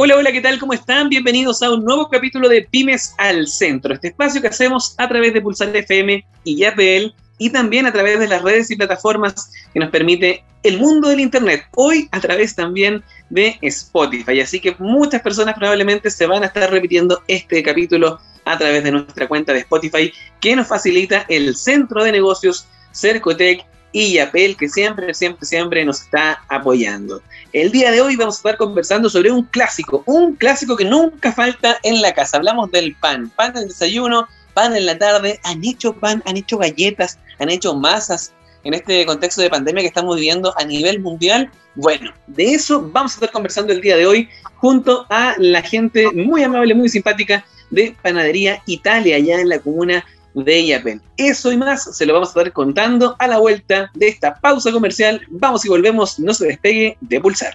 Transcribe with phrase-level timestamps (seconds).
[0.00, 0.60] Hola, hola, ¿qué tal?
[0.60, 1.08] ¿Cómo están?
[1.08, 5.34] Bienvenidos a un nuevo capítulo de Pymes al Centro, este espacio que hacemos a través
[5.34, 9.80] de Pulsar FM y YAPL y también a través de las redes y plataformas que
[9.80, 14.40] nos permite el mundo del Internet, hoy a través también de Spotify.
[14.40, 18.92] Así que muchas personas probablemente se van a estar repitiendo este capítulo a través de
[18.92, 24.68] nuestra cuenta de Spotify que nos facilita el Centro de Negocios Cercotec y Yapel, que
[24.68, 27.22] siempre, siempre, siempre nos está apoyando.
[27.52, 31.32] El día de hoy vamos a estar conversando sobre un clásico, un clásico que nunca
[31.32, 32.36] falta en la casa.
[32.36, 35.40] Hablamos del pan, pan en el desayuno, pan en la tarde.
[35.44, 38.32] Han hecho pan, han hecho galletas, han hecho masas
[38.64, 41.50] en este contexto de pandemia que estamos viviendo a nivel mundial.
[41.74, 46.10] Bueno, de eso vamos a estar conversando el día de hoy junto a la gente
[46.12, 51.00] muy amable, muy simpática de Panadería Italia, allá en la comuna de Yapel.
[51.16, 54.72] Eso y más se lo vamos a estar contando a la vuelta de esta pausa
[54.72, 55.22] comercial.
[55.30, 57.54] Vamos y volvemos, no se despegue de pulsar.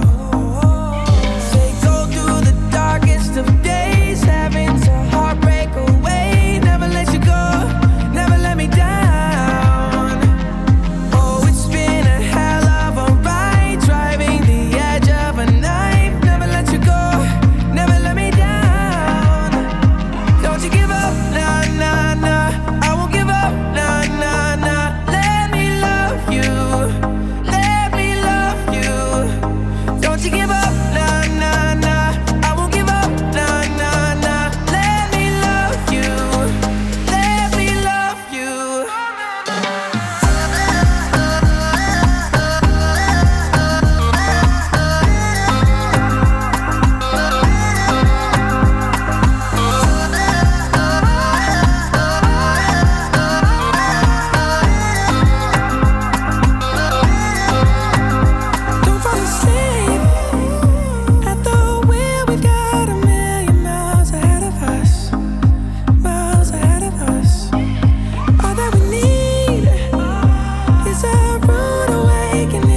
[72.45, 72.70] making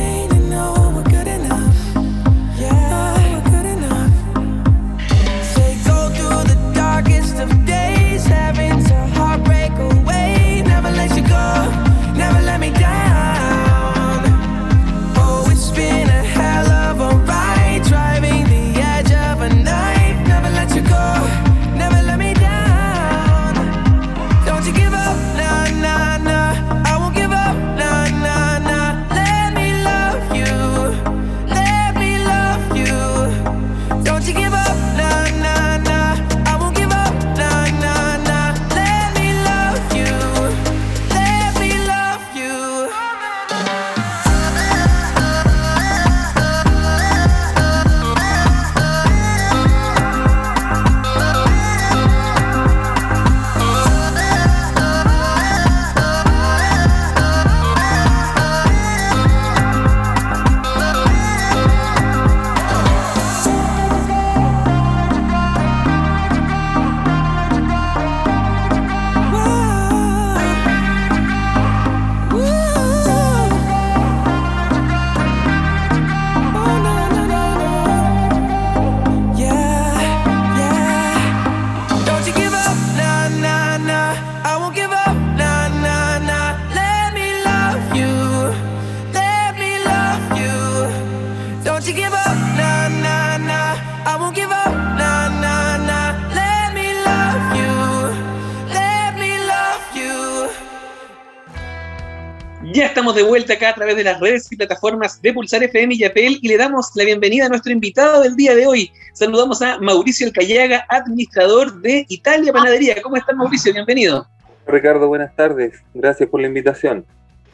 [102.94, 106.38] de vuelta acá a través de las redes y plataformas de Pulsar FM y Apple
[106.41, 108.92] y le damos la bienvenida a nuestro invitado del día de hoy.
[109.12, 113.02] Saludamos a Mauricio Alcayaga, administrador de Italia Panadería.
[113.02, 113.72] ¿Cómo estás, Mauricio?
[113.72, 114.28] Bienvenido.
[114.66, 115.74] Ricardo, buenas tardes.
[115.92, 117.04] Gracias por la invitación.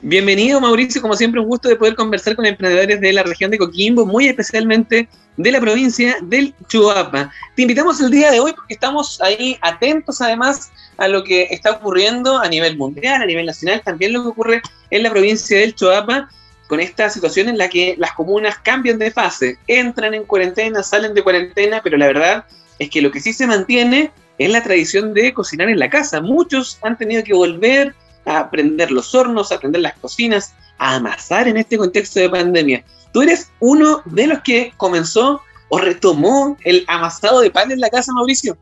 [0.03, 1.01] Bienvenido, Mauricio.
[1.01, 4.29] Como siempre, un gusto de poder conversar con emprendedores de la región de Coquimbo, muy
[4.29, 5.09] especialmente
[5.39, 7.33] de la provincia del Chuapa.
[7.57, 10.71] Te invitamos el día de hoy porque estamos ahí atentos, además,
[11.01, 14.63] a lo que está ocurriendo a nivel mundial, a nivel nacional, también lo que ocurre
[14.91, 16.29] en la provincia del Choapa,
[16.69, 21.15] con esta situación en la que las comunas cambian de fase, entran en cuarentena, salen
[21.15, 22.45] de cuarentena, pero la verdad
[22.79, 26.21] es que lo que sí se mantiene es la tradición de cocinar en la casa.
[26.21, 27.95] Muchos han tenido que volver
[28.27, 32.85] a aprender los hornos, a aprender las cocinas, a amasar en este contexto de pandemia.
[33.13, 37.89] Tú eres uno de los que comenzó o retomó el amasado de pan en la
[37.89, 38.59] casa, Mauricio.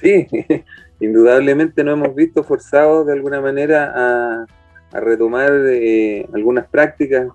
[0.00, 0.26] Sí,
[1.00, 4.46] indudablemente nos hemos visto forzados de alguna manera a,
[5.00, 7.28] retomar eh, algunas prácticas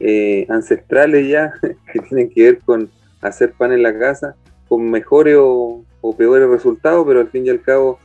[0.00, 1.52] eh, ancestrales ya
[1.92, 2.90] que tienen que ver con
[3.20, 4.34] hacer pan en la casa,
[4.68, 8.00] con mejores o, o peores resultados, pero al fin y al cabo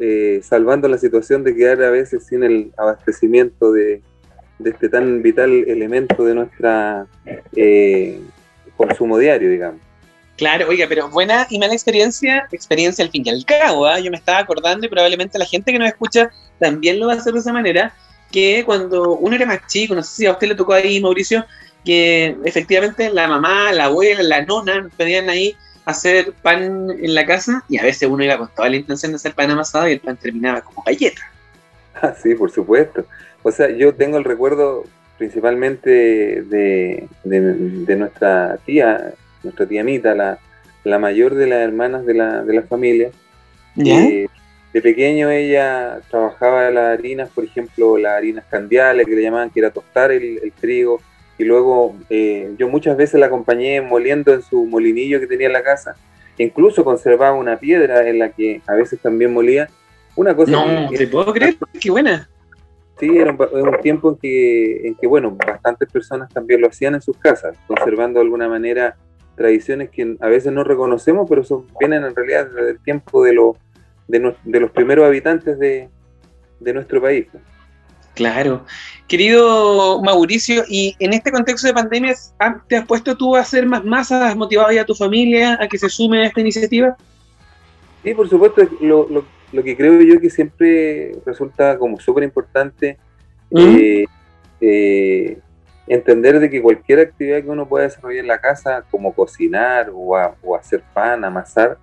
[0.00, 4.00] eh, salvando la situación de quedar a veces sin el abastecimiento de,
[4.64, 7.06] este tan vital elemento de nuestra
[7.56, 8.20] eh,
[8.76, 9.80] consumo diario, digamos.
[10.38, 13.86] Claro, oiga, pero buena y mala experiencia, experiencia al fin y al cabo.
[13.86, 13.98] ¿ah?
[13.98, 16.30] Yo me estaba acordando y probablemente la gente que nos escucha
[16.60, 17.92] también lo va a hacer de esa manera,
[18.30, 21.44] que cuando uno era más chico, no sé si a usted le tocó ahí, Mauricio,
[21.84, 27.64] que efectivamente la mamá, la abuela, la nona pedían ahí hacer pan en la casa
[27.68, 30.00] y a veces uno iba con toda la intención de hacer pan amasado y el
[30.00, 31.22] pan terminaba como galleta.
[32.00, 33.04] Ah, sí, por supuesto.
[33.42, 34.84] O sea, yo tengo el recuerdo
[35.16, 40.38] principalmente de, nuestra tía, nuestra tía Mita, la,
[40.84, 43.10] la mayor de las hermanas de la, de la familia.
[43.76, 44.26] Eh,
[44.72, 49.60] de pequeño ella trabajaba las harinas, por ejemplo, las harinas candiales que le llamaban, que
[49.60, 51.00] era tostar el, el trigo,
[51.38, 55.52] y luego eh, yo muchas veces la acompañé moliendo en su molinillo que tenía en
[55.52, 55.94] la casa.
[56.36, 59.68] Incluso conservaba una piedra en la que a veces también molía.
[60.16, 61.56] Una cosa no, ¿te puedo creer?
[61.80, 62.28] ¡Qué buena!
[62.98, 67.00] Sí, era un, tiempo en que, en que, bueno, bastantes personas también lo hacían en
[67.00, 68.96] sus casas, conservando de alguna manera
[69.38, 73.56] tradiciones que a veces no reconocemos, pero son, vienen en realidad del tiempo de, lo,
[74.06, 75.88] de, de los primeros habitantes de,
[76.60, 77.26] de nuestro país.
[78.18, 78.64] Claro.
[79.06, 82.14] Querido Mauricio, y en este contexto de pandemia,
[82.66, 84.22] ¿te has puesto tú a hacer más masas?
[84.22, 86.96] ¿Has motivado ya a tu familia a que se sume a esta iniciativa?
[88.02, 88.62] Sí, por supuesto.
[88.80, 92.98] Lo, lo, que creo yo que siempre resulta como súper importante
[93.50, 93.58] ¿Mm?
[93.58, 94.04] eh,
[94.60, 95.38] eh,
[95.88, 100.16] entender de que cualquier actividad que uno pueda desarrollar en la casa, como cocinar o,
[100.54, 101.78] hacer pan, amasar,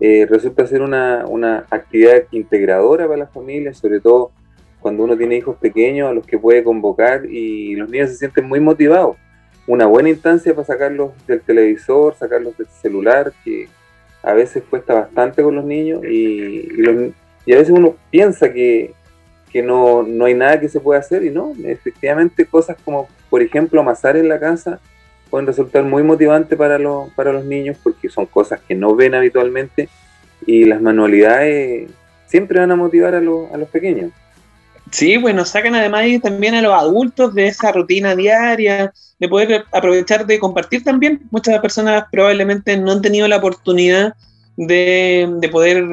[0.00, 4.32] eh, resulta ser una, una actividad integradora para la familia, sobre todo
[4.80, 8.46] cuando uno tiene hijos pequeños a los que puede convocar y los niños se sienten
[8.46, 9.16] muy motivados.
[9.66, 13.68] Una buena instancia para sacarlos del televisor, sacarlos del celular, que
[14.22, 16.68] a veces cuesta bastante con los niños y,
[17.46, 18.92] y, a veces uno piensa que,
[19.52, 23.40] que no, no, hay nada que se pueda hacer y no, efectivamente cosas como, por
[23.42, 24.80] ejemplo, amasar en la casa
[25.30, 29.14] pueden resultar muy motivantes para, los para los niños porque son cosas que no ven
[29.14, 29.88] habitualmente
[30.44, 31.88] y las manualidades
[32.26, 34.10] siempre van a motivar a, a los pequeños.
[34.90, 40.26] Sí, nos sacan además también a los adultos de esa rutina diaria, de poder aprovechar
[40.26, 41.20] de compartir también.
[41.30, 44.14] Muchas personas probablemente no han tenido la oportunidad
[44.66, 45.84] de, de, poder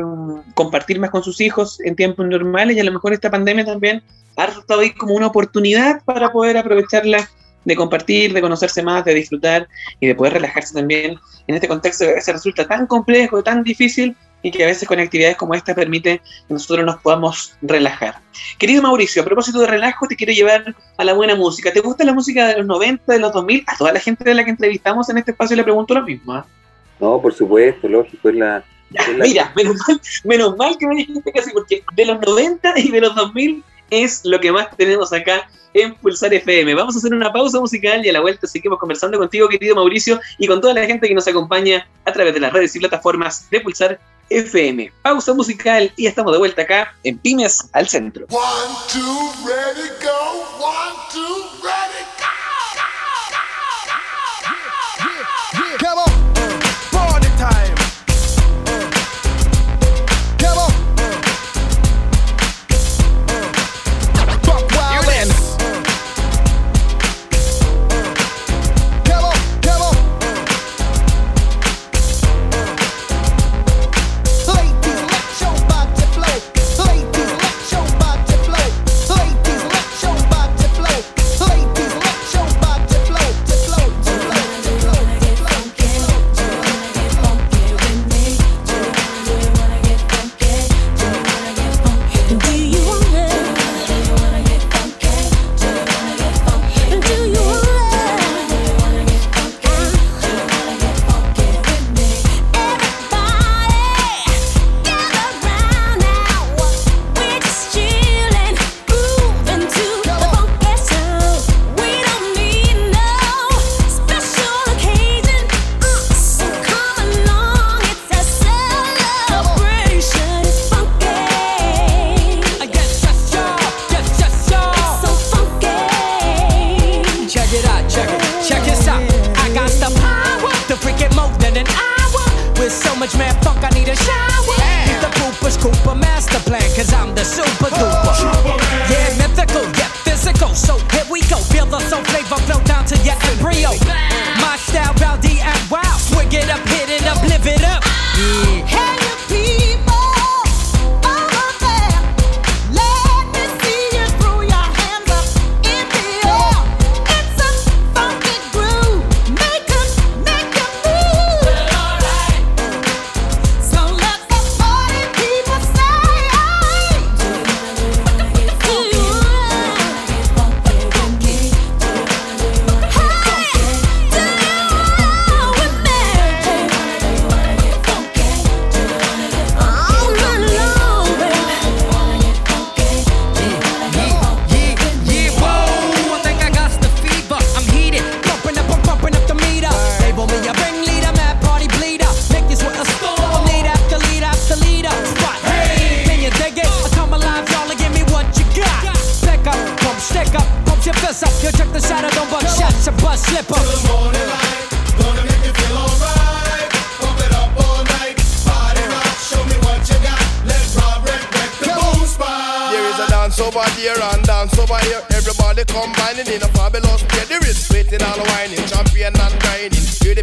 [0.53, 4.03] compartir más con sus hijos en tiempos normales y a lo mejor esta pandemia también
[4.35, 7.29] ha resultado ahí como una oportunidad para poder aprovecharla
[7.63, 9.67] de compartir, de conocerse más, de disfrutar
[9.99, 11.17] y de poder relajarse también
[11.47, 14.87] en este contexto que a veces resulta tan complejo, tan difícil, y que a veces
[14.87, 18.21] con actividades como esta permite que nosotros nos podamos relajar.
[18.57, 21.74] Querido Mauricio, a propósito de relajo, te quiero llevar a la buena música.
[21.74, 23.63] ¿Te gusta la música de los 90, de los 2000?
[23.67, 26.33] A toda la gente de la que entrevistamos en este espacio le pregunto lo mismo.
[26.33, 26.45] ¿ah?
[27.00, 28.63] No, por supuesto, lógico, es la...
[29.20, 33.01] Mira, menos mal, menos mal que me dijiste casi, porque de los 90 y de
[33.01, 36.74] los 2000 es lo que más tenemos acá en Pulsar FM.
[36.74, 40.20] Vamos a hacer una pausa musical y a la vuelta seguimos conversando contigo, querido Mauricio,
[40.38, 43.50] y con toda la gente que nos acompaña a través de las redes y plataformas
[43.50, 44.00] de Pulsar
[44.30, 44.92] FM.
[45.01, 48.25] Pausa musical y estamos de vuelta acá en Pymes al Centro.
[48.30, 50.66] One, two, ready, go.
[50.66, 50.87] One,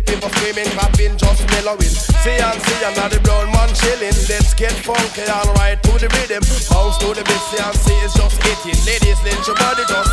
[0.05, 1.95] the people screaming, clapping, just mellowing.
[2.25, 4.15] See and see I'm not another brown man chilling.
[4.29, 6.43] Let's get funky and right to the rhythm.
[6.71, 8.79] Bounce to the beat, see and see it's just hitting.
[8.87, 10.11] Ladies, let your body just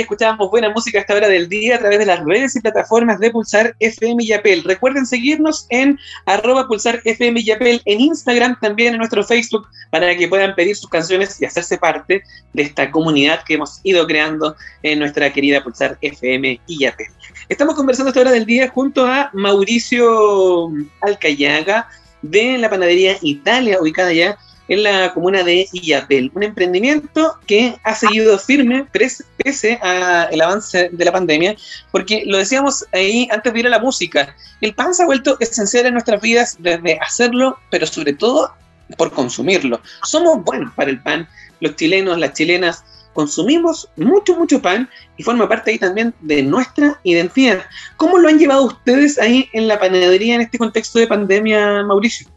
[0.00, 3.18] escuchábamos buena música a esta hora del día a través de las redes y plataformas
[3.18, 4.62] de Pulsar FM y Apple.
[4.64, 10.16] Recuerden seguirnos en arroba Pulsar FM y Apple en Instagram, también en nuestro Facebook, para
[10.16, 14.56] que puedan pedir sus canciones y hacerse parte de esta comunidad que hemos ido creando
[14.82, 17.06] en nuestra querida Pulsar FM y Apple.
[17.48, 21.88] Estamos conversando a esta hora del día junto a Mauricio Alcayaga
[22.22, 24.36] de la panadería Italia, ubicada ya
[24.68, 31.04] en la comuna de Illapel, un emprendimiento que ha seguido firme pese al avance de
[31.04, 31.56] la pandemia,
[31.90, 35.36] porque lo decíamos ahí antes de ir a la música, el pan se ha vuelto
[35.40, 38.52] esencial en nuestras vidas desde hacerlo, pero sobre todo
[38.96, 39.80] por consumirlo.
[40.02, 41.28] Somos buenos para el pan,
[41.60, 47.00] los chilenos, las chilenas, consumimos mucho, mucho pan y forma parte ahí también de nuestra
[47.02, 47.64] identidad.
[47.96, 52.28] ¿Cómo lo han llevado ustedes ahí en la panadería en este contexto de pandemia, Mauricio?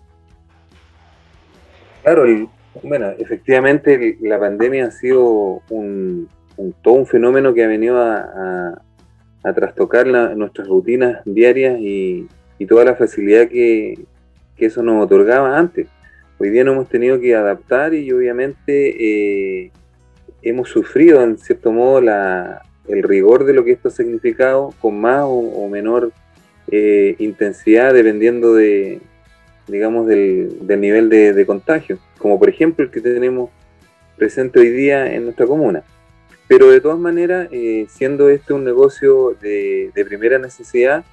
[2.04, 2.48] Claro, el-
[2.84, 6.28] bueno, efectivamente la pandemia ha sido un,
[6.82, 8.18] todo un fenómeno que ha venido a,
[9.44, 10.06] a- trastocar
[10.38, 12.28] nuestras rutinas diarias y,
[12.70, 13.98] toda la facilidad que,
[14.56, 15.88] que eso nos otorgaba antes.
[16.38, 19.72] Hoy día nos hemos tenido que adaptar y obviamente eh,
[20.44, 25.02] hemos sufrido en cierto modo la, el rigor de lo que esto ha significado con
[25.02, 26.12] más o, o menor
[26.70, 29.02] eh, intensidad dependiendo de,
[29.68, 33.50] digamos, del, del nivel de, de contagio, como por ejemplo el que tenemos
[34.18, 35.84] presente hoy día en nuestra comuna.
[36.48, 41.06] Pero de todas maneras, eh, siendo este un negocio de, de primera necesidad,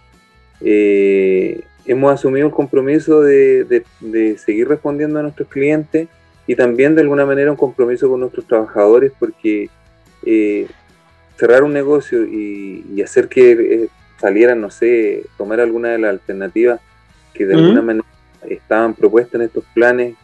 [0.60, 6.08] eh, hemos asumido el compromiso de, de- de seguir respondiendo a nuestros clientes
[6.46, 9.68] y también de alguna manera un compromiso con nuestros trabajadores porque
[10.24, 10.66] eh,
[11.38, 13.88] cerrar un negocio y, y hacer que eh,
[14.20, 16.80] salieran, no sé, tomar alguna de las alternativas
[17.32, 18.04] que de alguna manera
[18.48, 20.14] estaban propuestas en estos planes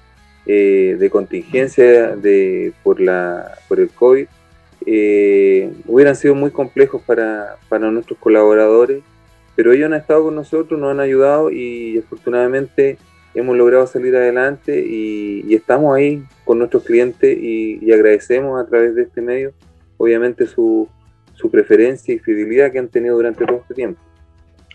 [0.47, 4.27] eh, de contingencia de, por, la, por el COVID,
[4.87, 9.03] eh, hubieran sido muy complejos para, para nuestros colaboradores,
[9.57, 12.99] pero ellos han estado con nosotros, nos han ayudado y afortunadamente
[13.35, 18.95] hemos logrado salir adelante y, estamos ahí con nuestros clientes y, y agradecemos a través
[18.95, 19.53] de este medio,
[19.97, 20.89] obviamente, su,
[21.35, 24.01] su preferencia y fidelidad que han tenido durante todo este tiempo.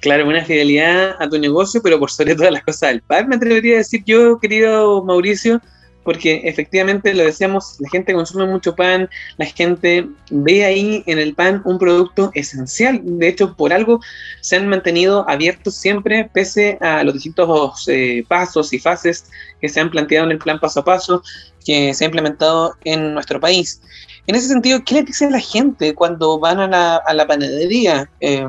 [0.01, 3.35] Claro, una fidelidad a tu negocio, pero por sobre todas las cosas del pan, me
[3.35, 5.61] atrevería a decir yo, querido Mauricio,
[6.03, 11.35] porque efectivamente lo decíamos, la gente consume mucho pan, la gente ve ahí en el
[11.35, 13.01] pan un producto esencial.
[13.03, 13.99] De hecho, por algo
[14.39, 19.25] se han mantenido abiertos siempre, pese a los distintos eh, pasos y fases
[19.59, 21.21] que se han planteado en el plan paso a paso
[21.65, 23.81] que se ha implementado en nuestro país.
[24.27, 28.09] En ese sentido, ¿qué les dice la gente cuando van a la, a la panadería?
[28.21, 28.47] Eh,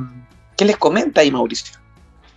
[0.61, 1.79] ¿Qué les comenta ahí, Mauricio?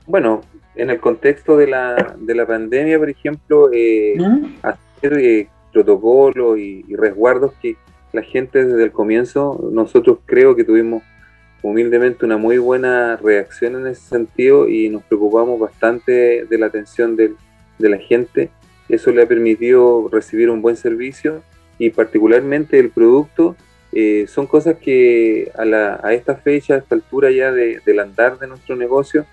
[0.08, 0.44] Bueno,
[0.76, 4.46] en el contexto de la, de la pandemia, por ejemplo, eh, ¿Mm?
[4.62, 7.76] hacer eh, protocolos y, y resguardos que
[8.14, 11.04] la gente desde el comienzo, nosotros creo que tuvimos
[11.64, 17.18] humildemente una muy buena reacción en ese sentido y nos preocupamos bastante de la atención
[17.18, 17.36] del-
[17.78, 18.50] de la gente.
[18.88, 21.42] Eso le ha permitido recibir un buen servicio
[21.78, 23.58] y particularmente el producto
[23.96, 28.00] eh, son cosas que a, la- a esta fecha, a esta altura ya de- del
[28.00, 29.26] andar de nuestro negocio,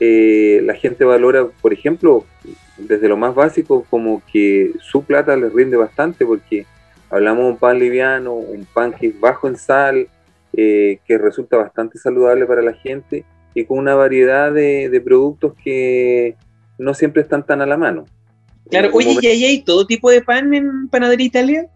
[0.00, 2.24] eh, la gente valora, por ejemplo,
[2.76, 6.66] desde lo más básico, como que su plata les rinde bastante, porque
[7.10, 10.08] hablamos de un pan liviano, un pan que es bajo en sal,
[10.52, 15.54] eh, que resulta bastante saludable para la gente y con una variedad de, de productos
[15.64, 16.36] que
[16.78, 18.04] no siempre están tan a la mano.
[18.70, 21.66] Claro, oye, ¿y hay todo tipo de pan en Panadería Italia?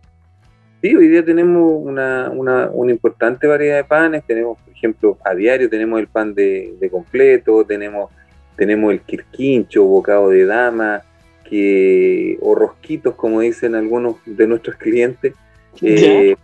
[0.83, 4.25] Sí, hoy día tenemos una, una, una importante variedad de panes.
[4.27, 8.11] Tenemos, por ejemplo, a diario tenemos el pan de, de completo, tenemos,
[8.57, 11.03] tenemos el quirquincho, bocado de dama,
[11.45, 15.35] que, o rosquitos, como dicen algunos de nuestros clientes,
[15.83, 16.35] eh,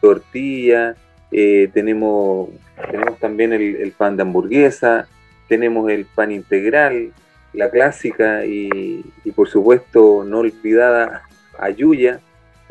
[0.00, 0.96] tortilla,
[1.30, 2.48] eh, tenemos,
[2.90, 5.06] tenemos también el, el pan de hamburguesa,
[5.48, 7.12] tenemos el pan integral,
[7.52, 11.22] la clásica y, y por supuesto no olvidada
[11.58, 12.18] ayuya,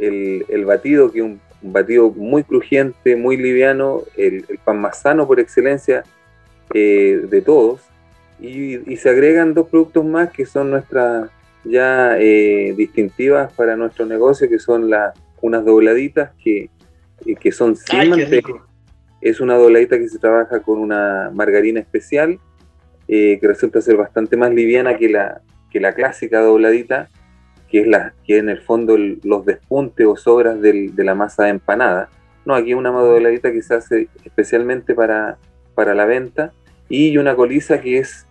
[0.07, 4.79] el, el batido, que es un, un batido muy crujiente, muy liviano, el, el pan
[4.79, 6.03] más sano por excelencia
[6.73, 7.81] eh, de todos.
[8.39, 11.29] Y, y se agregan dos productos más que son nuestras
[11.63, 16.69] ya eh, distintivas para nuestro negocio, que son la- unas dobladitas que,
[17.25, 18.53] eh, que son sin Ay, manteca.
[19.21, 22.39] Es una dobladita que se trabaja con una margarina especial,
[23.07, 27.09] eh, que resulta ser bastante más liviana que la, que la clásica dobladita,
[27.73, 31.45] que es la que en el fondo los despuntes o sobras del- de la masa
[31.45, 32.07] de empanada.
[32.45, 35.39] No, aquí una dobladita que se hace especialmente para,
[35.73, 36.53] para la venta
[36.87, 38.27] y una coliza que es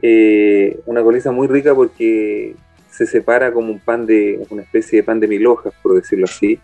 [0.00, 2.54] eh, una coliza muy rica porque
[2.90, 6.24] se separa como un pan de una especie de pan de mil hojas, por decirlo
[6.24, 6.58] así,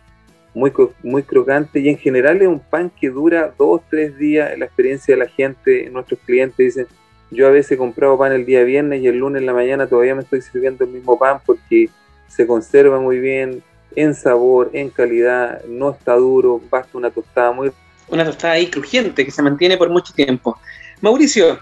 [0.54, 4.64] muy, muy crocante y en general es un pan que dura dos, tres días la
[4.64, 6.86] experiencia de la gente, nuestros clientes dicen,
[7.30, 9.86] yo a veces he comprado pan el día viernes y el lunes en la mañana
[9.86, 11.90] todavía me estoy sirviendo el mismo pan porque
[12.34, 13.62] se conserva muy bien
[13.94, 17.70] en sabor, en calidad, no está duro, basta una tostada muy
[18.08, 20.58] Una tostada ahí crujiente que se mantiene por mucho tiempo.
[21.00, 21.58] Mauricio,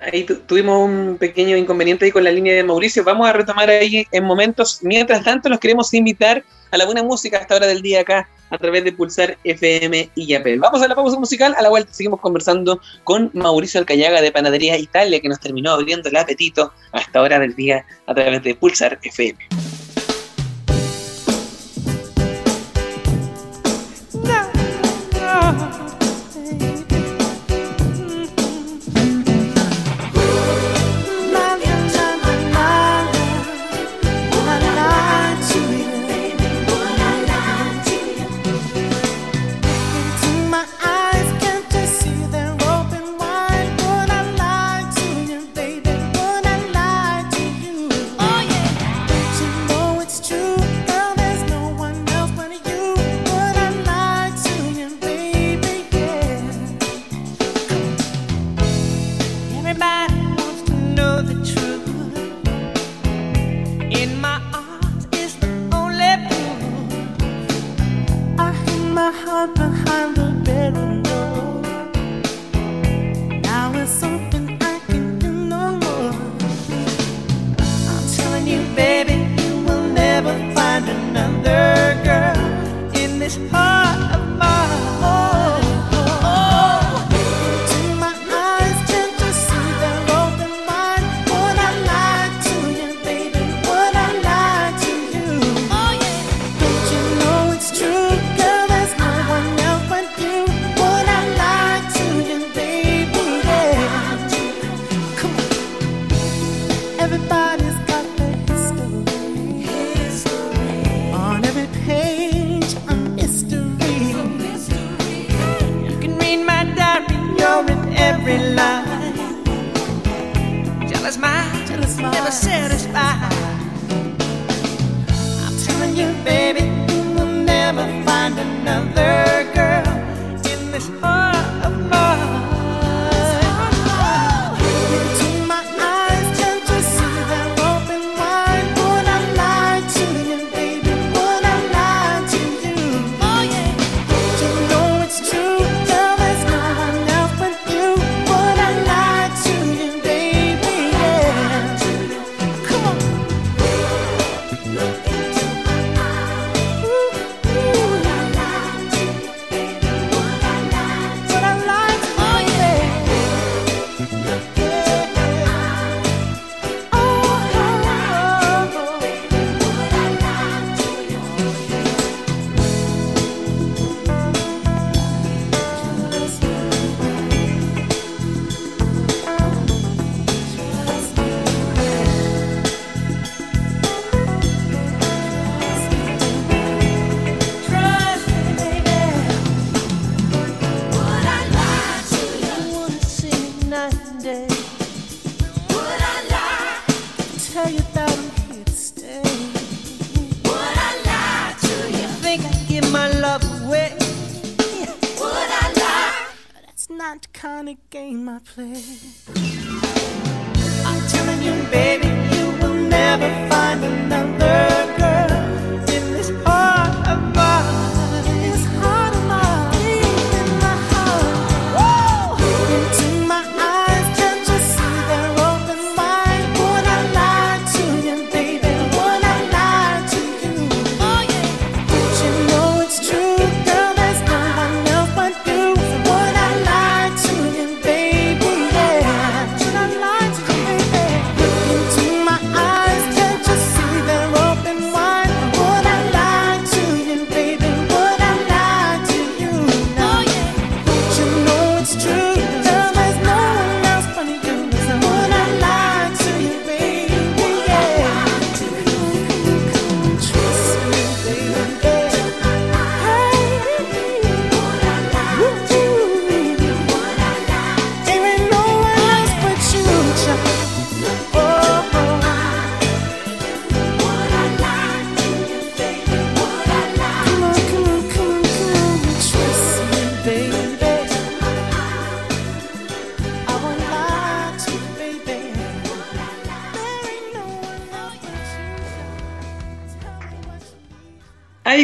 [0.00, 3.04] ahí tu- tuvimos un pequeño inconveniente ahí con la línea de Mauricio.
[3.04, 4.78] Vamos a retomar ahí en momentos.
[4.82, 8.28] Mientras tanto, los queremos invitar a la buena música a esta hora del día acá
[8.50, 10.58] a través de Pulsar FM y Yapel.
[10.58, 11.54] Vamos a la pausa musical.
[11.58, 16.08] A la vuelta seguimos conversando con Mauricio Alcayaga de Panadería Italia, que nos terminó abriendo
[16.08, 19.38] el apetito a esta hora del día a través de Pulsar FM.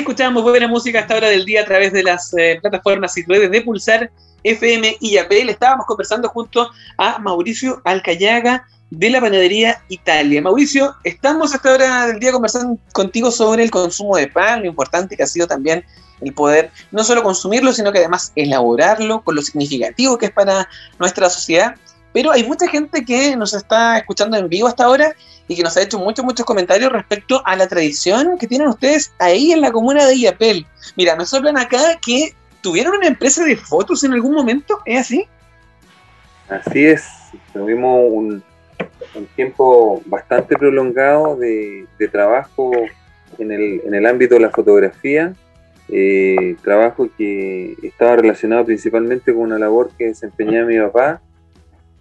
[0.04, 3.16] Ahí escuchamos buena música a esta hora del día a través de las eh, plataformas
[3.16, 4.10] y redes de Pulsar
[4.42, 5.48] FM y APL.
[5.48, 10.42] Estábamos conversando junto a Mauricio Alcayaga de la panadería Italia.
[10.42, 14.66] Mauricio, estamos a esta hora del día conversando contigo sobre el consumo de pan, lo
[14.66, 15.86] importante que ha sido también
[16.20, 20.68] el poder no solo consumirlo, sino que además elaborarlo con lo significativo que es para
[20.98, 21.76] nuestra sociedad.
[22.14, 25.14] Pero hay mucha gente que nos está escuchando en vivo hasta ahora
[25.48, 29.12] y que nos ha hecho muchos, muchos comentarios respecto a la tradición que tienen ustedes
[29.18, 30.64] ahí en la comuna de Illapel.
[30.96, 35.27] Mira, nos hablan acá que tuvieron una empresa de fotos en algún momento, ¿es así?
[36.48, 37.05] Así es,
[37.53, 38.42] tuvimos un,
[39.35, 42.70] tiempo bastante prolongado de, de trabajo
[43.38, 45.35] en el, en el ámbito de la fotografía,
[45.88, 51.20] eh, trabajo que estaba relacionado principalmente con una labor que desempeñaba mi papá,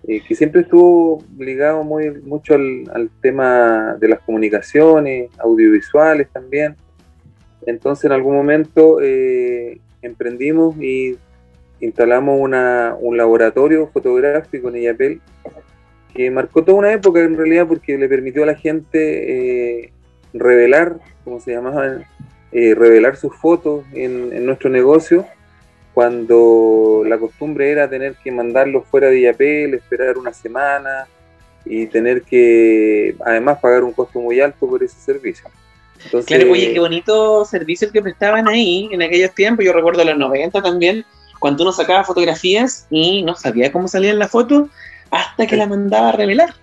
[0.05, 6.75] eh, que siempre estuvo ligado muy, mucho al, tema de las comunicaciones, audiovisuales también.
[7.65, 11.17] Entonces en algún momento eh, emprendimos y
[11.79, 15.21] instalamos una, un laboratorio fotográfico en Illapel
[16.13, 19.93] que marcó toda una época en realidad porque le permitió a la gente eh,
[20.33, 22.05] revelar, como se llamaba,
[22.51, 25.25] revelar sus fotos en nuestro negocio
[25.93, 31.07] cuando la costumbre era tener que mandarlos fuera de Illapel, esperar una semana
[31.65, 35.45] y tener que además pagar un costo muy alto por ese servicio.
[36.03, 39.63] Entonces, Claro, oye, qué bonito servicio el que prestaban ahí en aquellos tiempos.
[39.63, 41.05] Yo recuerdo los 90 también,
[41.39, 44.67] cuando uno sacaba fotografías y no sabía cómo salían las fotos
[45.11, 46.53] hasta que la mandaba a revelar.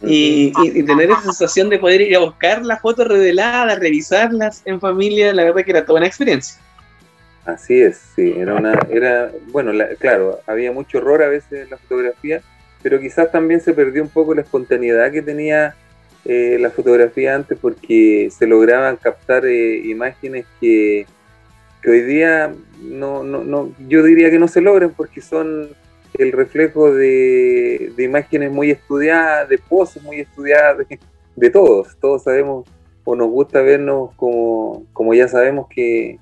[0.00, 4.62] Y, y- y tener esa sensación de poder ir a buscar las fotos reveladas, revisarlas
[4.64, 6.56] en familia, la verdad que era toda una experiencia.
[7.48, 11.70] Así es, sí, era una, era, bueno, la- claro, había mucho horror a veces en
[11.70, 12.42] la fotografía,
[12.82, 15.74] pero quizás también se perdió un poco la espontaneidad que tenía
[16.26, 21.06] eh, la fotografía antes porque se lograban captar eh, imágenes que,
[21.80, 25.70] que hoy día no, no, no, yo diría que no se logran porque son
[26.18, 30.98] el reflejo de, imágenes muy estudiadas, de poses muy estudiadas, de,
[31.34, 31.96] de todos.
[31.98, 32.66] Todos sabemos
[33.04, 36.18] o nos gusta vernos como, como ya sabemos que,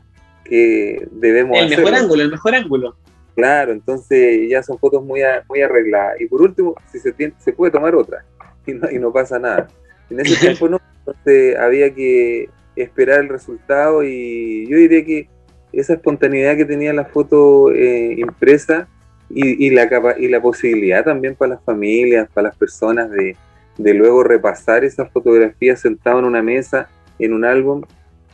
[0.49, 2.97] que debemos El mejor ángulo, el mejor ángulo.
[3.35, 6.21] Claro, entonces ya son fotos muy, a- muy arregladas.
[6.21, 8.25] Y por último, si se, tiene, se puede tomar otra
[8.67, 9.69] y no, y no pasa nada.
[10.11, 15.29] En ese tiempo no, entonces había que esperar el resultado y yo diría que
[15.73, 18.89] esa espontaneidad que tenía la foto eh, impresa
[19.29, 23.37] y, y la capa- y la posibilidad también para las familias, para las personas de,
[23.77, 27.83] de luego repasar esas fotografías sentado en una mesa, en un álbum,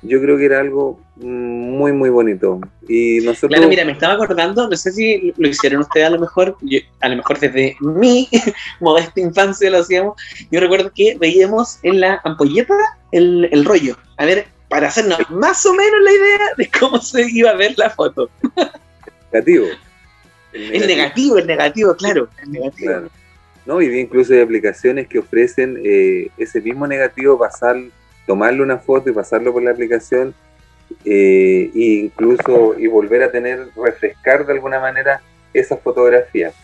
[0.02, 1.24] yo creo que era algo mm,
[1.78, 2.60] muy, muy bonito.
[2.88, 3.50] Y nosotros...
[3.50, 6.80] Claro, mira, me estaba acordando, no sé si lo hicieron ustedes a lo mejor, yo-
[7.00, 8.28] a lo mejor desde mi
[8.80, 10.16] modesta infancia lo hacíamos.
[10.50, 12.74] Yo recuerdo que veíamos en la ampolleta
[13.12, 17.26] el, el rollo, a ver, para hacernos más o menos la idea de cómo se
[17.30, 18.30] iba a ver la foto.
[19.32, 19.66] negativo.
[20.52, 22.90] El negativo, el negativo, claro, el negativo.
[22.90, 23.08] Claro.
[23.64, 27.76] No, y incluso hay aplicaciones que ofrecen eh, ese mismo negativo, pasar,
[28.26, 30.34] tomarle una foto y pasarlo por la aplicación,
[31.04, 35.20] eh, e incluso y volver a tener, refrescar de alguna manera
[35.54, 36.54] esas fotografías.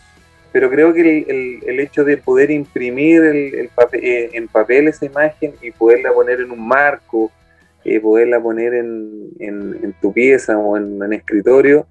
[0.51, 4.87] Pero creo que el, el- hecho de poder imprimir el, el pape- eh, en papel
[4.87, 7.31] esa imagen y poderla poner en un marco,
[7.85, 11.85] eh, poderla poner en, en- en tu pieza o en un escritorio,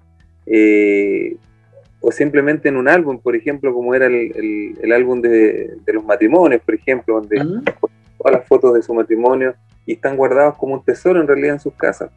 [0.45, 1.35] eh,
[2.01, 6.75] o simplemente en un álbum, por ejemplo, como era el, álbum de, los matrimonios, por
[6.75, 7.37] ejemplo, donde.
[8.19, 9.55] Todas las fotos de su matrimonio
[9.85, 12.11] y están guardados como un tesoro en realidad en sus casas.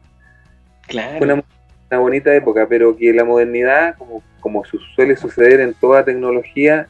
[1.17, 1.43] Fue una,
[1.89, 6.87] una bonita época, pero que la modernidad, como, como su- suele suceder en toda tecnología,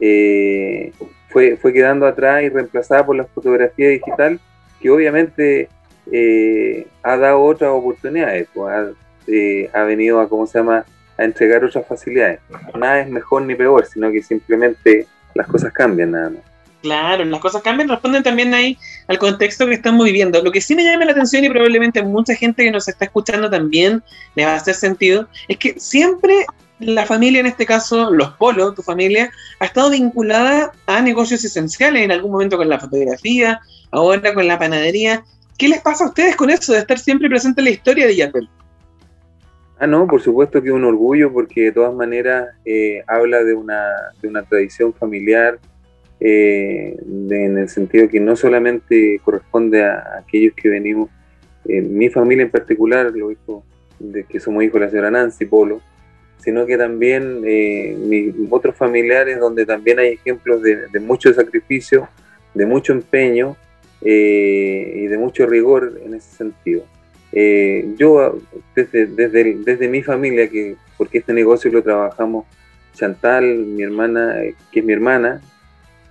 [0.00, 0.92] eh,
[1.28, 4.38] fue, fue quedando atrás y reemplazada por la fotografía digital,
[4.80, 5.68] que obviamente
[6.12, 8.90] eh, ha dado otras oportunidades, pues, ha,
[9.28, 10.84] eh, ha venido a, ¿cómo se llama?,
[11.18, 12.40] a entregar otras facilidades.
[12.78, 16.42] Nada es mejor ni peor, sino que simplemente las cosas cambian nada más.
[16.86, 20.40] Claro, las cosas cambian, responden también ahí al contexto que estamos viviendo.
[20.40, 23.50] Lo que sí me llama la atención y probablemente mucha gente que nos está escuchando
[23.50, 24.04] también
[24.36, 26.46] le va a hacer sentido, es que siempre
[26.78, 32.04] la familia, en este caso los polos, tu familia, ha estado vinculada a negocios esenciales,
[32.04, 33.58] en algún momento con la fotografía,
[33.90, 35.24] ahora con la panadería.
[35.58, 38.14] ¿Qué les pasa a ustedes con eso de estar siempre presente en la historia de
[38.14, 38.48] Yapel?
[39.80, 43.54] Ah, no, por supuesto que es un orgullo porque de todas maneras eh, habla de
[43.54, 43.88] una,
[44.22, 45.58] de una tradición familiar
[46.20, 51.10] eh, de- en el sentido que no solamente corresponde a, aquellos que venimos,
[51.68, 53.64] eh, mi familia en particular, lo hijo
[53.98, 55.80] de que somos hijos de la señora Nancy Polo,
[56.38, 62.08] sino que también eh, mis otros familiares donde también hay ejemplos de, de mucho sacrificio,
[62.54, 63.56] de mucho empeño
[64.02, 66.84] eh, y de mucho rigor en ese sentido.
[67.32, 68.38] Eh, yo
[68.74, 72.46] desde, desde, el- desde mi familia, que porque este negocio lo trabajamos
[72.94, 75.42] Chantal, mi hermana, eh, que es mi hermana,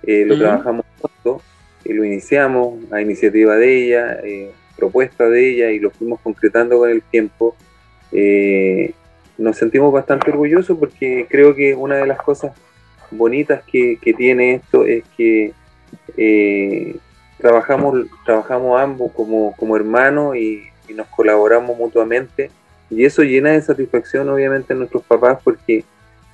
[0.06, 1.42] eh, lo trabajamos juntos,
[1.84, 6.78] y lo iniciamos a iniciativa de ella, eh, propuesta de ella, y lo fuimos concretando
[6.78, 7.56] con el tiempo.
[8.12, 8.92] Eh,
[9.38, 12.52] nos sentimos bastante orgullosos porque creo que una de las cosas
[13.10, 15.52] bonitas que, que tiene esto es que
[16.16, 16.96] eh,
[17.38, 22.50] trabajamos, trabajamos ambos como, como hermanos y, y nos colaboramos mutuamente
[22.90, 25.84] y eso llena de satisfacción obviamente a nuestros papás porque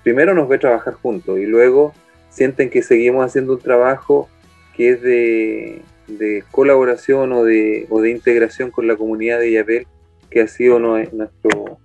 [0.03, 1.93] primero nos ve trabajar juntos y luego
[2.33, 4.29] sienten que seguimos haciendo un trabajo
[4.75, 9.87] que es de, de colaboración o de, o de integración con la comunidad de Yapel
[10.31, 11.79] que ha sido nue- nuestro,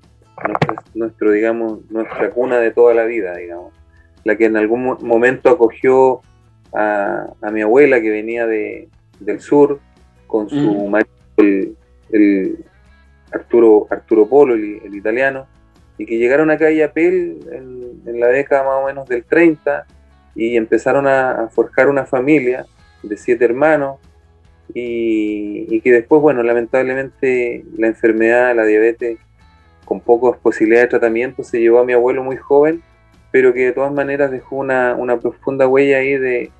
[0.47, 3.73] nuestro, nuestro, digamos, nuestra cuna de toda la vida, digamos,
[4.23, 6.21] la que en algún mo- momento acogió
[6.73, 8.87] a, a mi abuela que venía de,
[9.19, 9.79] del sur
[10.27, 10.89] con su Mm.
[10.89, 11.75] marido, el,
[12.13, 12.65] el
[13.33, 15.45] Arturo, Arturo Polo, el, el italiano,
[15.97, 19.85] y que llegaron acá a Yapel en, en la década más o menos del 30
[20.37, 22.65] y empezaron a, forjar una familia
[23.01, 23.97] de siete hermanos
[24.73, 29.17] y, y que después, bueno, lamentablemente la enfermedad, la diabetes,
[29.83, 32.83] con pocas posibilidades de tratamiento, se llevó a mi abuelo muy joven,
[33.31, 36.51] pero que de todas maneras dejó una, una profunda huella ahí de,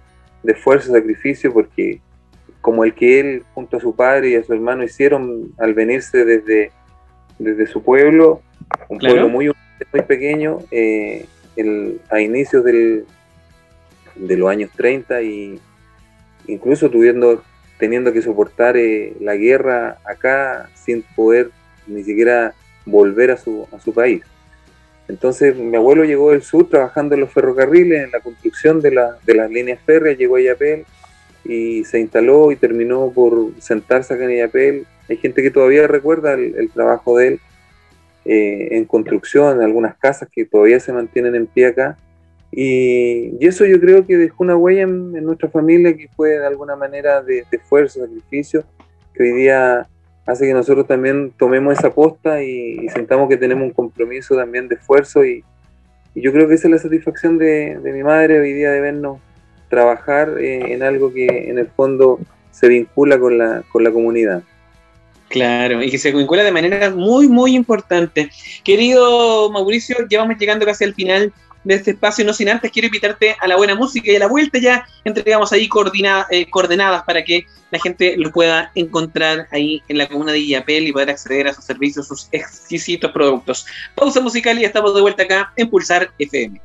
[0.44, 2.02] de esfuerzo, sacrificio, porque
[2.62, 6.26] como el que él junto a su padre y a su hermano hicieron al venirse
[6.26, 6.72] desde,
[7.38, 8.42] desde su pueblo,
[8.90, 9.16] un Claro.
[9.16, 9.52] pueblo muy,
[9.94, 13.06] muy pequeño, eh, el- a inicios del,
[14.19, 15.60] de los años 30 y
[16.47, 16.89] incluso
[17.80, 21.51] teniendo que soportar eh, la guerra acá sin poder
[21.88, 22.53] ni siquiera
[22.86, 24.21] volver a su, a su país.
[25.08, 29.17] Entonces mi abuelo llegó del sur trabajando en los ferrocarriles, en la construcción de, la-
[29.25, 30.86] de las líneas férreas, llegó a Yapel
[31.45, 34.86] y se instaló y terminó por sentarse acá en Yapel.
[35.10, 37.39] Hay gente que todavía recuerda el, el trabajo de él
[38.25, 41.97] eh, en construcción, en algunas casas que todavía se mantienen en pie acá.
[42.52, 46.46] Y, eso yo creo que dejó una huella en, en nuestra familia que fue de
[46.46, 48.64] alguna manera de, de esfuerzo, sacrificio,
[49.14, 49.88] que hoy día
[50.26, 54.68] hace que nosotros también tomemos esa posta y, y sentamos que tenemos un compromiso también
[54.68, 55.44] de esfuerzo y,
[56.22, 59.20] yo creo que esa es la satisfacción de, mi madre hoy día de vernos
[59.70, 62.20] trabajar eh, en algo que en el fondo
[62.52, 64.42] se vincula con la, con la comunidad.
[65.30, 68.30] Claro, y que se vincula de manera muy, muy importante.
[68.64, 71.34] Querido Mauricio, ya vamos llegando casi al final
[71.67, 74.27] de este espacio, no sin antes quiero invitarte a la buena música y a la
[74.27, 75.69] vuelta ya entregamos ahí
[76.30, 80.88] eh, coordenadas para que la gente lo pueda encontrar ahí en la comuna de Illapel
[80.88, 83.65] y poder acceder a sus servicios, sus exquisitos productos.
[83.95, 86.62] Pausa musical y estamos de vuelta acá en Pulsar FM.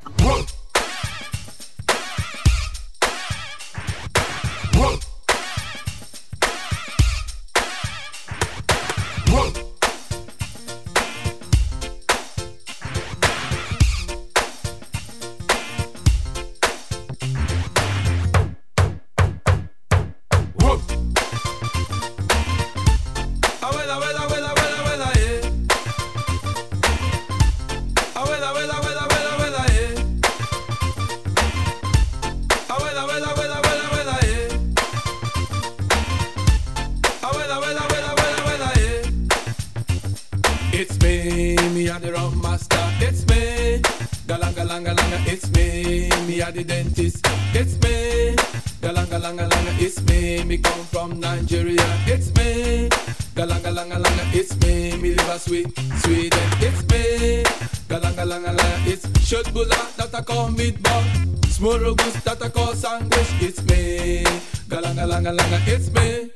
[59.05, 61.03] It's shotbula that I call meatball.
[61.47, 63.33] Smorogus that I call sandwich.
[63.41, 64.23] It's me,
[64.69, 65.59] galanga langa langa.
[65.67, 66.31] It's me.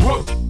[0.00, 0.47] Whoa.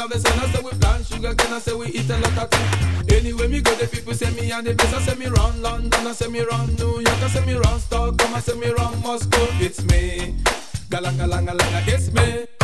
[0.00, 0.38] Nigeria, the sun.
[0.38, 1.52] I say we plant sugar cane.
[1.52, 3.12] I say we eat a lot of things.
[3.12, 4.94] Anyway, me go, the people say me and the best.
[4.94, 6.06] I say me run London.
[6.06, 7.22] I say me run New York.
[7.22, 8.34] I say me run Stockholm.
[8.34, 9.46] I say me run Moscow.
[9.60, 10.36] It's me,
[10.88, 11.88] galanga langa langa.
[11.88, 12.59] It's me.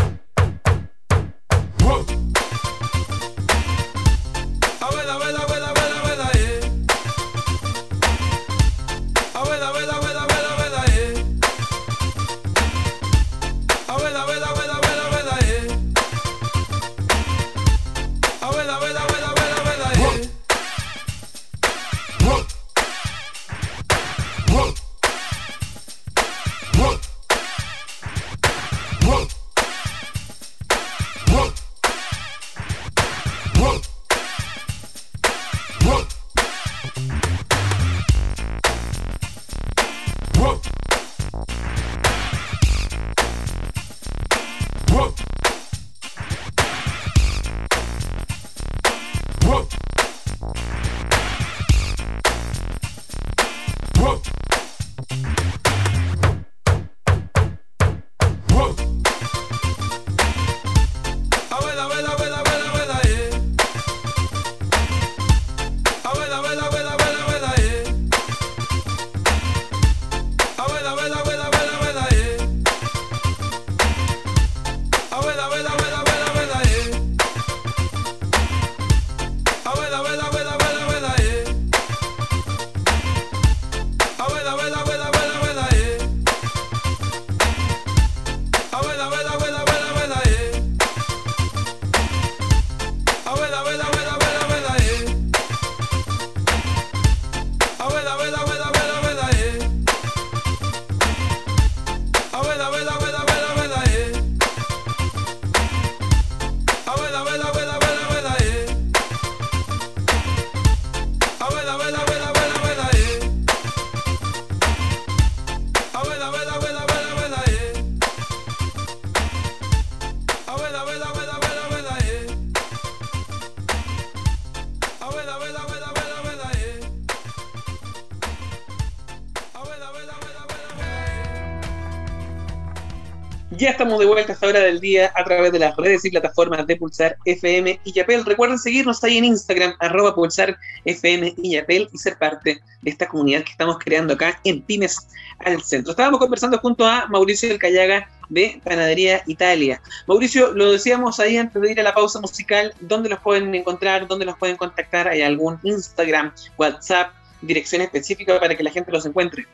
[133.59, 136.11] Ya estamos de vuelta a esta hora del día a través de las redes y
[136.11, 138.23] plataformas de Pulsar FM y Yapel.
[138.27, 143.09] Recuerden seguirnos ahí en Instagram, arroba Pulsar FM y Yapel y ser parte de esta
[143.09, 145.93] comunidad que estamos creando acá en Pymes al Centro.
[145.93, 149.81] Estábamos conversando junto a Mauricio del Callaga de Panadería Italia.
[150.07, 154.07] Mauricio, lo decíamos ahí antes de ir a la pausa musical, ¿dónde los pueden encontrar?
[154.07, 155.09] ¿Dónde los pueden contactar?
[155.09, 159.47] ¿Hay algún Instagram, WhatsApp, dirección específica para que la gente los encuentre?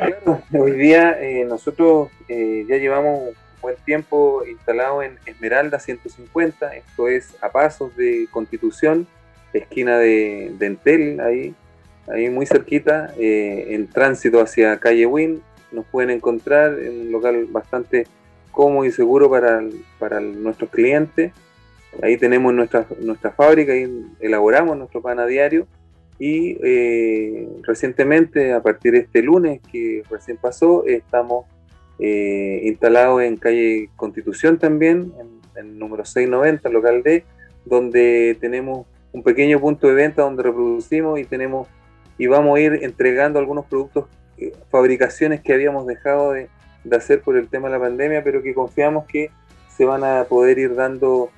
[0.00, 6.74] Claro, hoy día eh, nosotros eh, ya llevamos un buen tiempo instalado en Esmeralda 150,
[6.74, 9.06] esto es a pasos de Constitución,
[9.52, 11.54] esquina de, Entel, ahí,
[12.08, 17.46] ahí muy cerquita, eh, en tránsito hacia calle Win, nos pueden encontrar en un local
[17.50, 18.06] bastante
[18.52, 19.62] cómodo y seguro para,
[19.98, 21.32] para nuestros clientes.
[22.02, 25.66] Ahí tenemos nuestra, nuestra fábrica, ahí elaboramos nuestro pan a diario
[26.20, 31.46] y eh, recientemente, a partir de este lunes que recién pasó, estamos
[31.98, 37.24] eh, instalados en calle Constitución también, en el número 690, local D,
[37.64, 41.68] donde tenemos un pequeño punto de venta donde reproducimos y tenemos
[42.18, 44.04] y vamos a ir entregando algunos productos,
[44.36, 46.50] eh, fabricaciones que habíamos dejado de,
[46.84, 49.30] de hacer por el tema de la pandemia, pero que confiamos que
[49.74, 51.30] se van a poder ir dando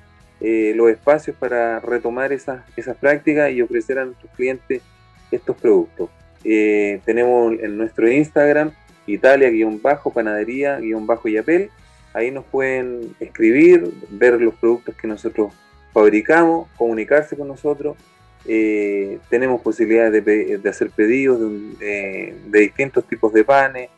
[0.43, 4.83] eh, los espacios para retomar esas, esas prácticas y ofrecer a nuestros clientes
[5.31, 6.11] estos productos.
[6.43, 8.71] Eh, tenemos en nuestro Instagram
[9.07, 11.69] Italia-panadería-yapel.
[12.13, 15.53] Ahí nos pueden escribir, ver los productos que nosotros
[15.93, 17.97] fabricamos, comunicarse con nosotros.
[18.45, 21.39] Eh, tenemos posibilidades de, de hacer pedidos
[21.79, 23.89] de, de- distintos tipos de panes.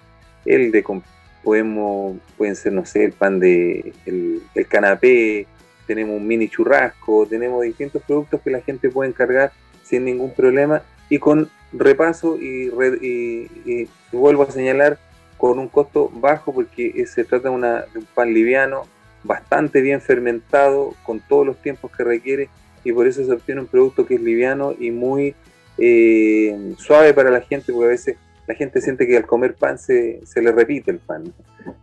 [0.46, 0.84] El de
[1.44, 5.48] podemos, pueden ser, no sé, el pan de el, el canapé,
[5.88, 9.52] tenemos un mini churrasco, tenemos distintos productos que la gente puede encargar
[9.84, 10.82] sin ningún problema.
[11.10, 14.98] Y con repaso y, re- vuelvo a señalar
[15.38, 18.84] con un costo bajo porque se trata de, una- un pan liviano,
[19.24, 22.50] bastante bien fermentado, con todos los tiempos que requiere
[22.84, 25.36] y por eso se obtiene un producto que es liviano y muy
[25.78, 28.18] eh, suave para la gente porque a veces
[28.48, 31.34] la gente siente que al comer pan se, se le repite el pan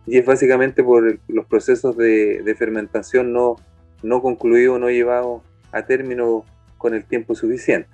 [0.07, 3.57] y es básicamente por los procesos de fermentación no,
[4.03, 5.41] no concluido, no llevado
[5.71, 6.45] a término
[6.77, 7.89] con el tiempo suficiente.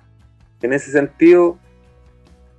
[0.60, 1.58] En ese sentido,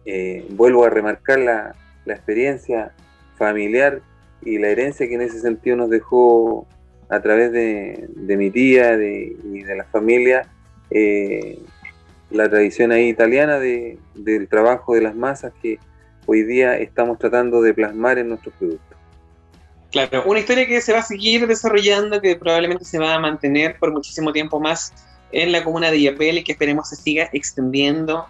[0.06, 1.76] eh, vuelvo a remarcar la,
[2.06, 2.94] la experiencia
[3.38, 4.02] familiar
[4.44, 6.68] y la herencia que en ese sentido nos dejó
[7.10, 10.48] a través de, de mi tía y de la familia,
[10.90, 11.60] eh,
[12.32, 15.78] la tradición ahí italiana de- del trabajo de las masas que
[16.26, 18.91] hoy día estamos tratando de plasmar en nuestros productos.
[19.92, 23.78] Claro, una historia que se va a seguir desarrollando, que probablemente se va a mantener
[23.78, 24.94] por muchísimo tiempo más
[25.34, 28.26] en la comuna de Yapel y que esperemos se siga extendiendo,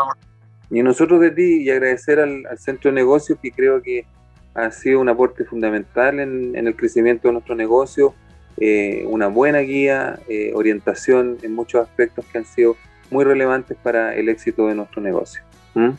[0.72, 4.06] Y nosotros de ti y agradecer al, centro de negocios que creo que
[4.54, 8.16] ha sido un aporte fundamental en, en el crecimiento de nuestro negocio,
[8.58, 12.78] eh, una buena guía, eh, orientación en muchos aspectos que han sido
[13.12, 15.42] muy relevantes para el éxito de nuestro negocio.
[15.74, 15.90] ¿Mm?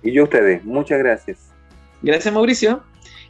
[0.04, 1.39] Y yo a ustedes, muchas gracias.
[2.01, 2.84] Gracias, Mauricio.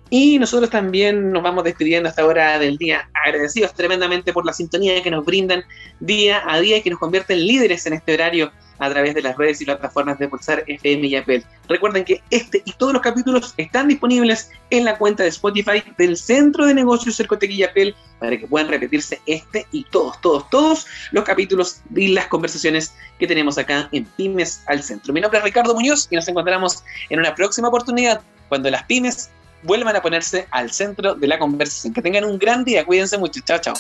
[0.10, 5.02] Y nosotros también nos vamos despidiendo hasta hora del día, agradecidos tremendamente por la sintonía
[5.02, 5.64] que nos brindan
[6.00, 9.38] día a día y que nos convierten líderes en este horario a través de las
[9.38, 11.44] redes y plataformas de Pulsar FM y Apple.
[11.70, 16.18] Recuerden que este y todos los capítulos están disponibles en la cuenta de Spotify del
[16.18, 20.88] Centro de Negocios Cercotec y Apple para que puedan repetirse este y todos, todos, todos
[21.12, 25.14] los capítulos y las conversaciones que tenemos acá en Pymes al Centro.
[25.14, 29.30] Mi nombre es Ricardo Muñoz y nos encontramos en una próxima oportunidad cuando las pymes
[29.64, 31.94] vuelvan a ponerse al centro de la conversación.
[31.94, 33.42] Que tengan un gran día, cuídense mucho.
[33.42, 33.76] Chao, chao.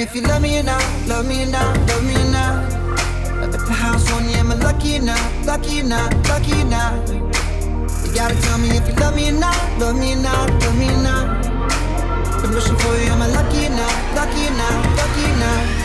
[0.00, 2.72] If you love me not, love me not, love me not.
[3.44, 7.08] At the house on you, am I lucky not, lucky not, lucky not?
[7.08, 11.42] You gotta tell me if you love me not, love me not, love me not.
[12.40, 15.79] Been wishing for you, am I lucky not, lucky not, lucky or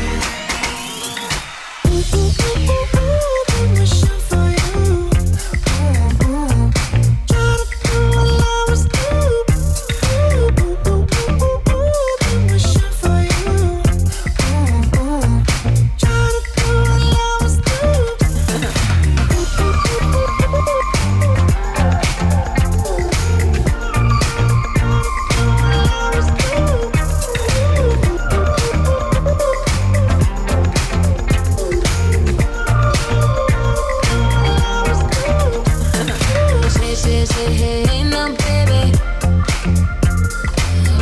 [37.03, 38.95] Hey, baby.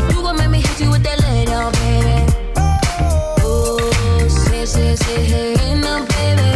[0.10, 1.54] You gon' make me you with that baby.
[3.44, 3.78] Oh,
[4.50, 4.66] hey,
[6.10, 6.50] baby.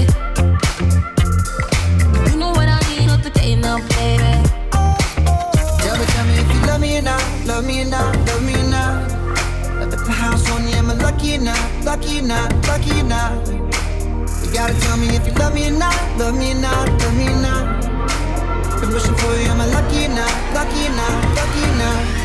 [2.31, 4.33] You know what I need, not the day now, baby.
[5.81, 8.43] Tell me, tell me if you love me or not, love me or not, love
[8.43, 9.11] me or not.
[9.81, 13.47] At the house on you, am I lucky not, lucky not, lucky not?
[13.47, 17.15] You gotta tell me if you love me or not, love me or not, love
[17.15, 17.76] me or not.
[18.97, 22.16] Wishing for you, am I lucky not, lucky not, lucky not?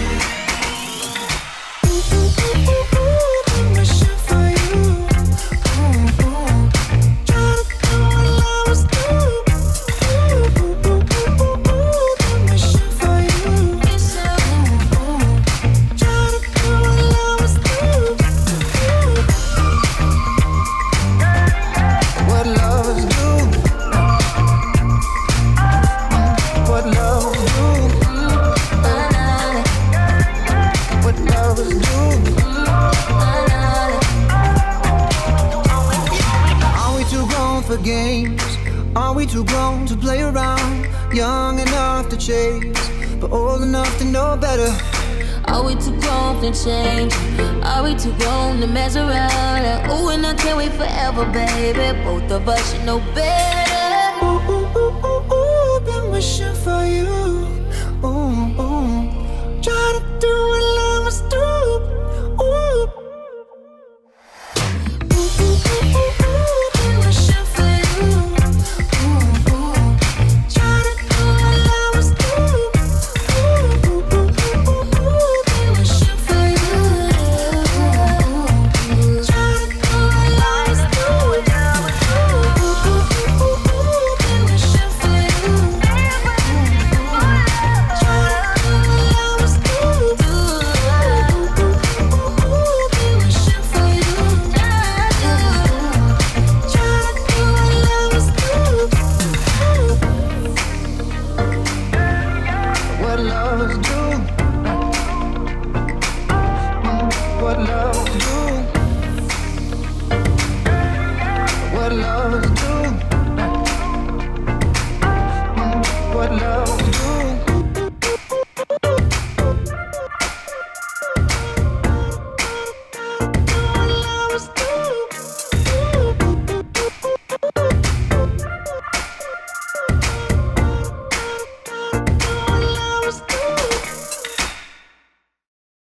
[51.62, 51.98] Baby.
[52.04, 54.24] Both of us should know better.
[54.24, 57.12] Ooh, ooh, ooh, ooh, ooh, been wishing for you.
[58.02, 59.62] Ooh, ooh.
[59.62, 62.01] Try to do what lovers do.